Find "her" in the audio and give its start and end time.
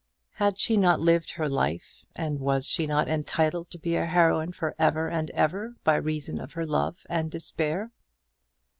1.33-1.47, 6.53-6.65